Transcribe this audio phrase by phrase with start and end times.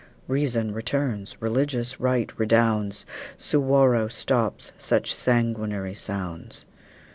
[0.27, 3.05] Reason returns, religious right redounds,
[3.37, 6.65] Suwarrow stops such sanguinary sounds.